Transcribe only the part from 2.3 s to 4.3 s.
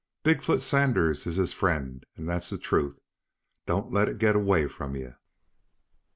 the truth. Don't let it